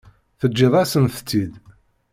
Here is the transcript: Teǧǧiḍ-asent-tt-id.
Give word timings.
Teǧǧiḍ-asent-tt-id. 0.39 1.53